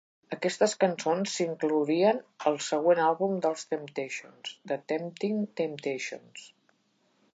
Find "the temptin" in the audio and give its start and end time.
4.73-5.45